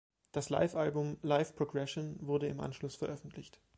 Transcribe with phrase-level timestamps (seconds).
[0.31, 3.61] Das Live-Album "Live-Progression" wurde im Anschluss veröffentlicht.